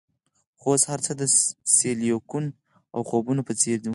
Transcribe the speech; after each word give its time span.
خو 0.59 0.67
اوس 0.73 0.83
هرڅه 0.91 1.11
د 1.21 1.23
سیلیکون 1.75 2.45
او 2.93 2.99
خوبونو 3.09 3.41
په 3.47 3.53
څیر 3.61 3.77
وو 3.81 3.89